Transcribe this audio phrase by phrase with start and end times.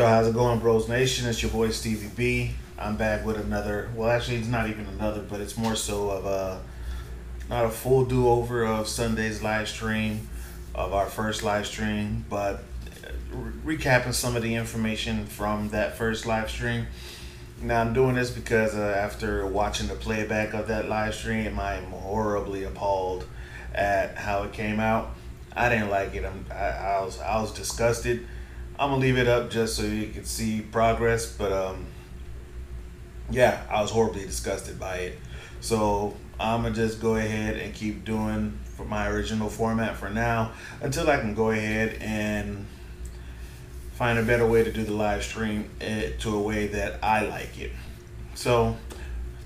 [0.00, 1.28] Yo, how's it going, Bros Nation?
[1.28, 2.52] It's your boy Stevie B.
[2.78, 3.90] I'm back with another.
[3.94, 6.62] Well, actually, it's not even another, but it's more so of a
[7.50, 10.26] not a full do over of Sunday's live stream
[10.74, 12.62] of our first live stream, but
[13.30, 16.86] re- recapping some of the information from that first live stream.
[17.60, 21.90] Now I'm doing this because uh, after watching the playback of that live stream, I'm
[21.90, 23.26] horribly appalled
[23.74, 25.10] at how it came out.
[25.54, 26.24] I didn't like it.
[26.24, 28.26] I'm, I, I was I was disgusted.
[28.80, 31.84] I'm gonna leave it up just so you can see progress, but um,
[33.30, 35.18] yeah, I was horribly disgusted by it.
[35.60, 40.52] So I'm gonna just go ahead and keep doing for my original format for now
[40.80, 42.64] until I can go ahead and
[43.92, 47.26] find a better way to do the live stream it to a way that I
[47.26, 47.72] like it.
[48.34, 48.78] So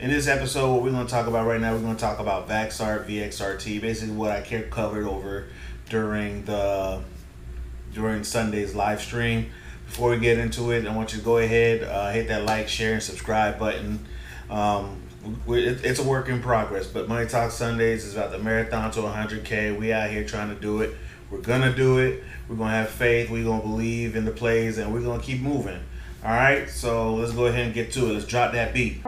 [0.00, 3.04] in this episode, what we're gonna talk about right now, we're gonna talk about Vaxart
[3.04, 5.48] VXRT, basically what I covered over
[5.90, 7.02] during the
[7.92, 9.50] during Sunday's live stream.
[9.86, 12.68] Before we get into it, I want you to go ahead, uh, hit that like,
[12.68, 14.04] share, and subscribe button.
[14.50, 15.02] Um,
[15.46, 19.78] it's a work in progress, but Money Talk Sundays is about the marathon to 100K.
[19.78, 20.94] We out here trying to do it.
[21.30, 22.22] We're gonna do it.
[22.48, 23.30] We're gonna have faith.
[23.30, 25.80] We're gonna believe in the plays, and we're gonna keep moving.
[26.24, 26.68] All right.
[26.68, 28.14] So let's go ahead and get to it.
[28.14, 29.02] Let's drop that beat.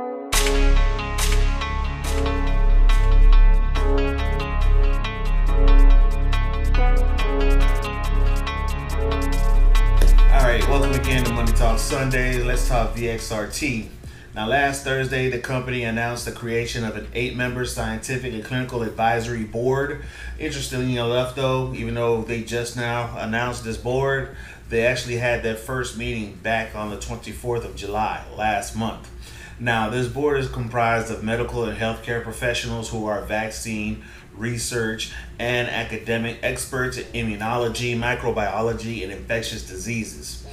[11.91, 12.45] Sundays.
[12.45, 13.89] Let's talk VXRT.
[14.37, 18.85] Now, last Thursday, the company announced the creation of an eight member scientific and clinical
[18.85, 20.05] advisory board.
[20.39, 24.37] Interestingly enough, though, even though they just now announced this board,
[24.69, 29.11] they actually had their first meeting back on the 24th of July last month.
[29.59, 34.05] Now, this board is comprised of medical and healthcare professionals who are vaccine
[34.37, 40.47] research and academic experts in immunology, microbiology, and infectious diseases.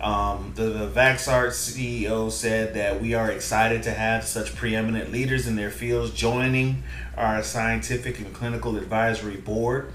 [0.00, 5.46] Um, the, the Vaxart CEO said that we are excited to have such preeminent leaders
[5.46, 6.82] in their fields joining
[7.18, 9.92] our scientific and clinical advisory board.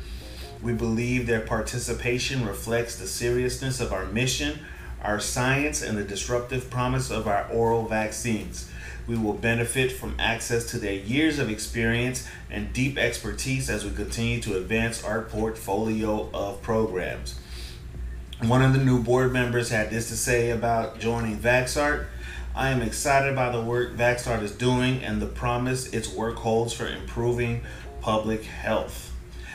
[0.62, 4.60] We believe their participation reflects the seriousness of our mission,
[5.02, 8.70] our science, and the disruptive promise of our oral vaccines.
[9.08, 13.92] We will benefit from access to their years of experience and deep expertise as we
[13.92, 17.40] continue to advance our portfolio of programs.
[18.42, 22.08] One of the new board members had this to say about joining Vaxart.
[22.54, 26.74] I am excited by the work Vaxart is doing and the promise its work holds
[26.74, 27.64] for improving
[28.02, 29.14] public health.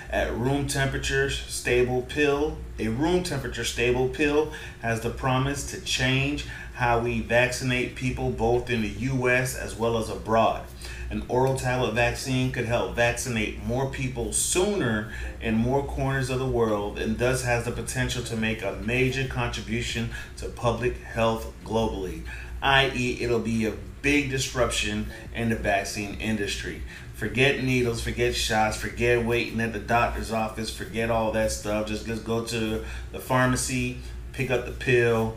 [0.08, 6.46] At room temperature stable pill, a room temperature stable pill has the promise to change
[6.80, 10.62] how we vaccinate people both in the US as well as abroad.
[11.10, 16.46] An oral tablet vaccine could help vaccinate more people sooner in more corners of the
[16.46, 20.08] world and thus has the potential to make a major contribution
[20.38, 22.22] to public health globally,
[22.62, 26.80] i.e., it'll be a big disruption in the vaccine industry.
[27.12, 31.88] Forget needles, forget shots, forget waiting at the doctor's office, forget all that stuff.
[31.88, 33.98] Just, just go to the pharmacy,
[34.32, 35.36] pick up the pill,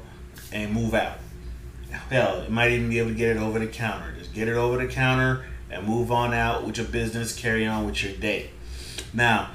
[0.54, 1.18] and move out.
[1.94, 4.14] Hell, you might even be able to get it over the counter.
[4.18, 7.86] Just get it over the counter and move on out with your business, carry on
[7.86, 8.50] with your day.
[9.14, 9.52] Now,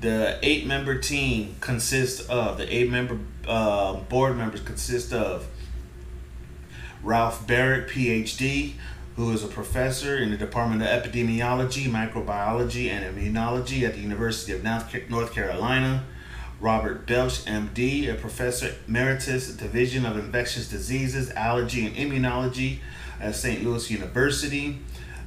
[0.00, 5.46] the eight member team consists of, the eight member uh, board members consist of
[7.02, 8.74] Ralph Baric, PhD,
[9.16, 14.52] who is a professor in the Department of Epidemiology, Microbiology, and Immunology at the University
[14.52, 16.04] of North Carolina.
[16.60, 22.78] Robert Belshe, MD, a professor emeritus, Division of Infectious Diseases, Allergy, and Immunology
[23.20, 23.62] at St.
[23.62, 24.78] Louis University.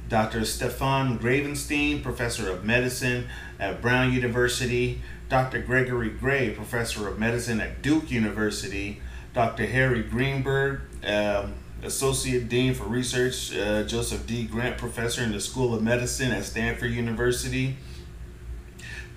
[0.08, 0.44] Dr.
[0.44, 3.28] Stefan Gravenstein, professor of medicine
[3.60, 5.00] at Brown University.
[5.28, 5.60] Dr.
[5.62, 9.00] Gregory Gray, professor of medicine at Duke University.
[9.32, 9.66] Dr.
[9.66, 11.54] Harry Greenberg, um,
[11.84, 14.44] associate dean for research, uh, Joseph D.
[14.44, 17.76] Grant, professor in the School of Medicine at Stanford University.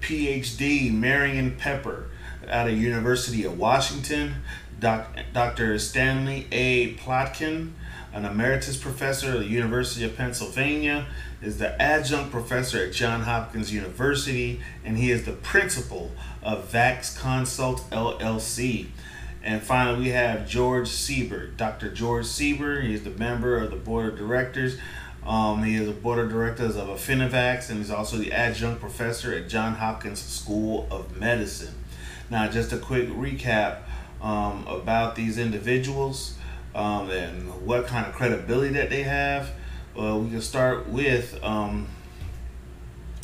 [0.04, 2.10] PhD Marion Pepper
[2.50, 4.36] out of University of Washington,
[4.78, 5.80] Doc, Dr.
[5.80, 6.94] Stanley A.
[6.96, 7.72] Plotkin,
[8.12, 11.08] an emeritus professor at the University of Pennsylvania,
[11.42, 16.12] is the adjunct professor at Johns Hopkins University, and he is the principal
[16.42, 18.88] of Vax Consult LLC.
[19.42, 21.56] And finally, we have George Siebert.
[21.56, 21.90] Dr.
[21.90, 24.78] George Siebert, he is the member of the board of directors
[25.26, 29.34] um, he is a board of directors of Affinivax and he's also the adjunct professor
[29.34, 31.76] at Johns Hopkins School of Medicine.
[32.30, 33.80] Now, just a quick recap
[34.22, 36.36] um, about these individuals
[36.76, 39.52] um, and what kind of credibility that they have.
[39.96, 41.88] Well, we can start with um,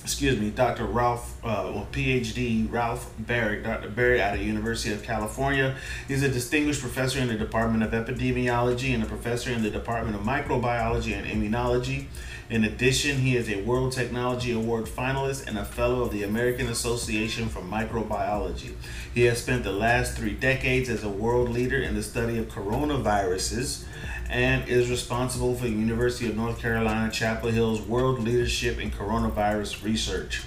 [0.10, 0.86] excuse me, Dr.
[0.86, 3.90] Ralph, uh, well, PhD Ralph Baric, Dr.
[3.90, 5.76] Baric out of University of California.
[6.08, 10.16] He's a distinguished professor in the Department of Epidemiology and a professor in the Department
[10.16, 12.08] of Microbiology and Immunology.
[12.50, 16.68] In addition, he is a World Technology Award finalist and a fellow of the American
[16.68, 18.74] Association for Microbiology.
[19.14, 22.48] He has spent the last three decades as a world leader in the study of
[22.48, 23.84] coronaviruses
[24.32, 29.84] and is responsible for the University of North Carolina Chapel Hill's World Leadership in Coronavirus
[29.84, 30.42] Research.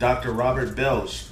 [0.00, 0.32] Dr.
[0.32, 1.28] Robert Belshe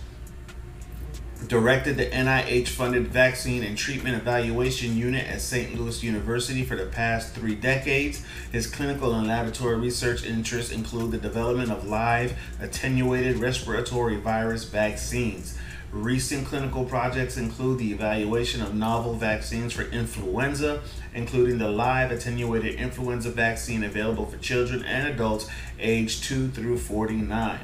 [1.48, 5.78] directed the NIH funded Vaccine and Treatment Evaluation Unit at St.
[5.78, 8.22] Louis University for the past three decades.
[8.52, 15.58] His clinical and laboratory research interests include the development of live attenuated respiratory virus vaccines.
[15.94, 20.82] Recent clinical projects include the evaluation of novel vaccines for influenza,
[21.14, 25.48] including the live attenuated influenza vaccine available for children and adults
[25.78, 27.60] aged 2 through 49.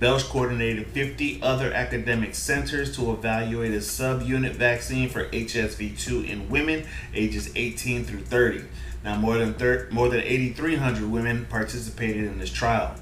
[0.00, 6.86] Belshe coordinated 50 other academic centers to evaluate a subunit vaccine for HSV2 in women
[7.14, 8.64] ages 18 through 30.
[9.04, 12.94] Now, more than thir- more than 8,300 women participated in this trial.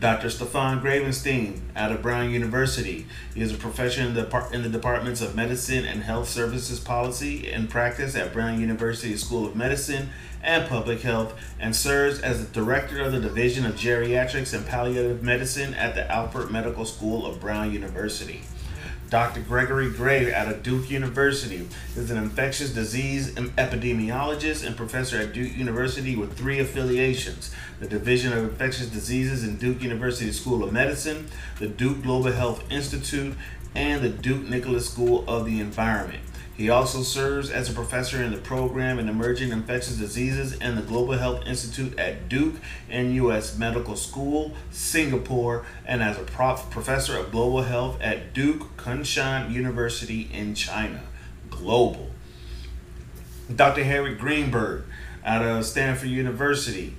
[0.00, 0.28] Dr.
[0.28, 3.06] Stefan Gravenstein out of Brown University.
[3.34, 7.50] He is a professor in the, in the departments of medicine and health services policy
[7.50, 10.10] and practice at Brown University School of Medicine
[10.42, 15.22] and Public Health and serves as the director of the Division of Geriatrics and Palliative
[15.22, 18.42] Medicine at the Alpert Medical School of Brown University.
[19.10, 19.40] Dr.
[19.40, 25.56] Gregory Gray out of Duke University is an infectious disease epidemiologist and professor at Duke
[25.56, 31.26] University with three affiliations the Division of Infectious Diseases in Duke University School of Medicine,
[31.58, 33.34] the Duke Global Health Institute,
[33.74, 36.22] and the Duke Nicholas School of the Environment.
[36.56, 40.82] He also serves as a professor in the program in emerging infectious diseases and the
[40.82, 42.54] Global Health Institute at Duke
[42.88, 43.58] and U.S.
[43.58, 50.30] Medical School, Singapore, and as a prof- professor of global health at Duke Kunshan University
[50.32, 51.02] in China.
[51.50, 52.10] Global.
[53.54, 53.82] Dr.
[53.82, 54.84] Harry Greenberg
[55.24, 56.94] out of Stanford University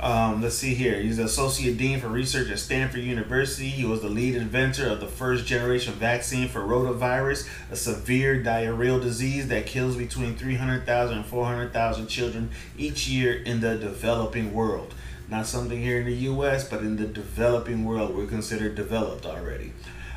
[0.00, 1.00] um, let's see here.
[1.00, 3.68] He's Associate Dean for Research at Stanford University.
[3.68, 9.00] He was the lead inventor of the first generation vaccine for rotavirus, a severe diarrheal
[9.00, 14.94] disease that kills between 300,000 and 400,000 children each year in the developing world.
[15.28, 19.72] Not something here in the U.S., but in the developing world, we're considered developed already.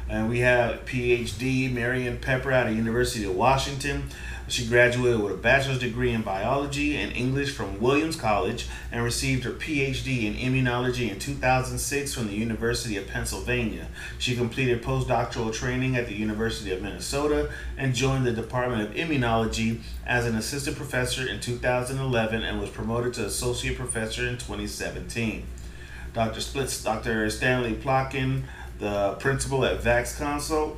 [0.09, 4.09] And we have PhD Marion Pepper out of University of Washington.
[4.47, 9.43] She graduated with a bachelor's degree in biology and English from Williams College and received
[9.43, 13.89] her PhD in immunology in 2006 from the University of Pennsylvania.
[14.17, 19.81] She completed postdoctoral training at the University of Minnesota and joined the Department of Immunology
[20.05, 25.45] as an assistant professor in 2011 and was promoted to associate professor in 2017.
[26.13, 26.39] Dr.
[26.39, 27.29] Splits, Dr.
[27.29, 28.43] Stanley Plotkin,
[28.79, 30.77] the principal at Vax Consult,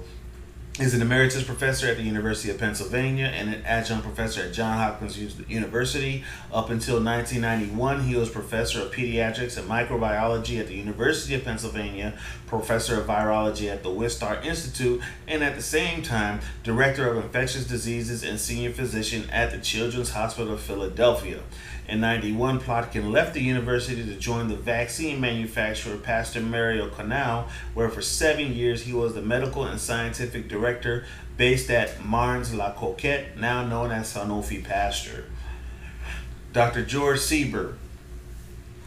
[0.80, 4.80] is an emeritus professor at the University of Pennsylvania and an adjunct professor at Johns
[4.80, 5.18] Hopkins
[5.50, 6.24] University.
[6.54, 12.18] Up until 1991, he was professor of pediatrics and microbiology at the University of Pennsylvania,
[12.48, 17.68] professor of virology at the Wistar Institute, and at the same time, director of infectious
[17.68, 21.42] diseases and senior physician at the Children's Hospital of Philadelphia.
[21.90, 27.90] In 91, Plotkin left the university to join the vaccine manufacturer Pasteur Mérieux Connaught, where
[27.90, 31.06] for seven years he was the medical and scientific director
[31.36, 35.24] based at Marnes-la-Coquette, now known as Sanofi Pasteur.
[36.54, 36.86] Dr.
[36.86, 37.74] George Siber,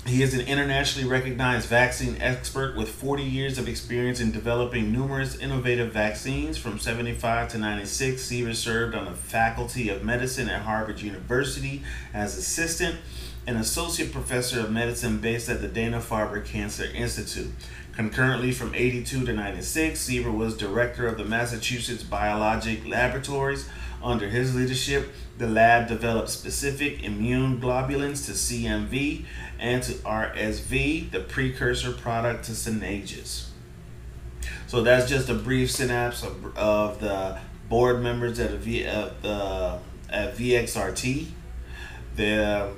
[0.06, 5.38] he is an internationally recognized vaccine expert with 40 years of experience in developing numerous
[5.38, 6.59] innovative vaccines.
[6.59, 11.82] From 75 to 96, Siber served on the Faculty of Medicine at Harvard University
[12.12, 12.97] as assistant
[13.47, 17.52] and associate professor of medicine based at the Dana Farber Cancer Institute.
[17.92, 23.68] Concurrently, from 82 to 96, Siber was director of the Massachusetts Biologic Laboratories.
[24.02, 29.25] Under his leadership, the lab developed specific immune globulins to CMV
[29.59, 33.50] and to RSV, the precursor product to Synagis.
[34.66, 39.78] So that's just a brief synapse of, of the board members at, at, the,
[40.11, 41.26] at VXRT.
[42.16, 42.73] The,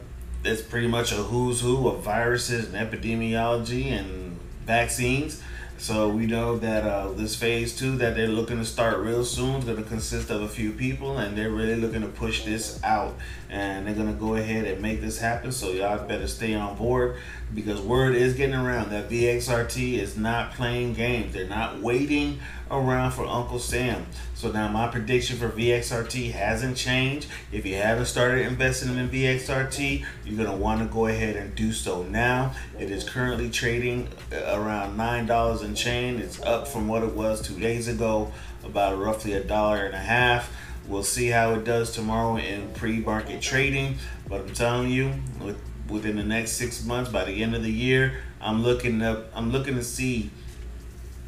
[0.45, 5.43] it's pretty much a who's who of viruses and epidemiology and vaccines.
[5.77, 9.57] So we know that uh, this phase two that they're looking to start real soon
[9.57, 12.83] is going to consist of a few people, and they're really looking to push this
[12.83, 13.15] out,
[13.51, 15.53] and they're going to go ahead and make this happen.
[15.53, 17.17] So y'all better stay on board
[17.55, 21.35] because word is getting around that VXRT is not playing games.
[21.35, 22.41] They're not waiting
[22.71, 24.07] around for Uncle Sam.
[24.35, 27.29] So now my prediction for VXRT hasn't changed.
[27.53, 31.55] If you haven't started investing in VXRT, you're going to want to go ahead and
[31.55, 32.55] do so now.
[32.79, 36.19] It is currently trading around $9 and chain.
[36.19, 39.99] It's up from what it was two days ago, about roughly a dollar and a
[39.99, 40.55] half.
[40.87, 43.97] We'll see how it does tomorrow in pre-market trading.
[44.29, 47.73] But I'm telling you, with, within the next six months, by the end of the
[47.73, 49.27] year, I'm looking up.
[49.35, 50.31] I'm looking to see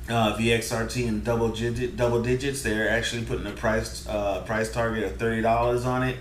[0.08, 2.62] uh, VXRT in double digit double digits.
[2.62, 6.16] They're actually putting a price uh, price target of thirty dollars on it.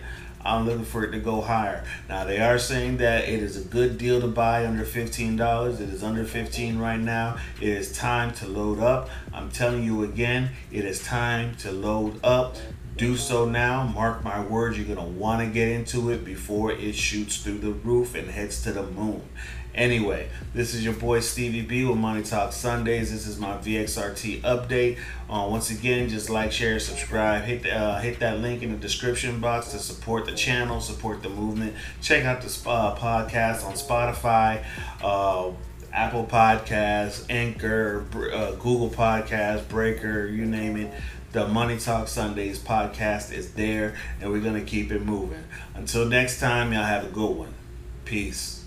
[0.46, 1.84] I'm looking for it to go higher.
[2.08, 5.82] Now they are saying that it is a good deal to buy under fifteen dollars.
[5.82, 7.38] It is under fifteen right now.
[7.60, 9.10] It is time to load up.
[9.34, 12.58] I'm telling you again, it is time to load up.
[12.98, 13.84] Do so now.
[13.84, 17.72] Mark my words, you're gonna want to get into it before it shoots through the
[17.72, 19.22] roof and heads to the moon.
[19.74, 23.12] Anyway, this is your boy Stevie B with Money Talk Sundays.
[23.12, 24.98] This is my VXRT update.
[25.30, 27.44] Uh, once again, just like, share, subscribe.
[27.44, 31.22] Hit the, uh, hit that link in the description box to support the channel, support
[31.22, 31.74] the movement.
[32.02, 34.64] Check out the uh, podcast on Spotify.
[35.04, 35.52] Uh,
[35.92, 40.94] Apple Podcasts, Anchor, uh, Google Podcasts, Breaker, you name it.
[41.36, 45.44] The Money Talk Sundays podcast is there, and we're going to keep it moving.
[45.74, 47.54] Until next time, y'all have a good one.
[48.06, 48.65] Peace.